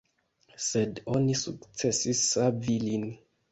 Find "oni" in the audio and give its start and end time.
1.17-1.35